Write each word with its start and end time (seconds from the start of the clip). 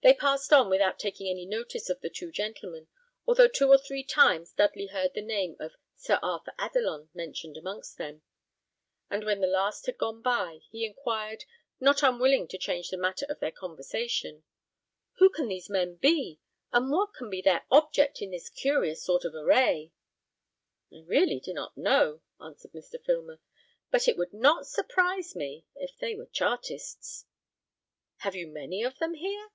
They 0.00 0.14
passed 0.14 0.52
on 0.52 0.70
without 0.70 1.00
taking 1.00 1.26
any 1.26 1.44
notice 1.44 1.90
of 1.90 2.00
the 2.00 2.08
two 2.08 2.30
gentlemen, 2.30 2.86
although 3.26 3.48
two 3.48 3.66
or 3.66 3.76
three 3.76 4.04
times 4.04 4.52
Dudley 4.52 4.86
heard 4.86 5.12
the 5.12 5.20
name 5.20 5.56
of 5.58 5.74
Sir 5.96 6.20
Arthur 6.22 6.52
Adelon 6.56 7.08
mentioned 7.14 7.56
amongst 7.56 7.98
them; 7.98 8.22
and 9.10 9.24
when 9.24 9.40
the 9.40 9.48
last 9.48 9.86
had 9.86 9.98
gone 9.98 10.22
by, 10.22 10.60
he 10.70 10.86
inquired, 10.86 11.44
not 11.80 12.04
unwilling 12.04 12.46
to 12.46 12.56
change 12.58 12.90
the 12.90 12.96
matter 12.96 13.26
of 13.28 13.40
their 13.40 13.50
conversation, 13.50 14.44
"Who 15.14 15.30
can 15.30 15.48
these 15.48 15.68
men 15.68 15.96
be, 15.96 16.38
and 16.72 16.92
what 16.92 17.12
can 17.14 17.28
be 17.28 17.42
their 17.42 17.66
object 17.68 18.22
in 18.22 18.30
this 18.30 18.48
curious 18.50 19.02
sort 19.02 19.24
of 19.24 19.34
array?" 19.34 19.90
"I 20.92 21.00
really 21.06 21.40
do 21.40 21.52
not 21.52 21.76
know," 21.76 22.22
answered 22.40 22.70
Mr. 22.72 23.04
Filmer; 23.04 23.40
"but 23.90 24.06
it 24.06 24.16
would 24.16 24.32
not 24.32 24.64
surprise 24.68 25.34
me 25.34 25.66
if 25.74 25.98
they 25.98 26.14
were 26.14 26.26
Chartists." 26.26 27.24
"Have 28.18 28.36
you 28.36 28.46
many 28.46 28.84
of 28.84 28.96
them 29.00 29.14
here?" 29.14 29.48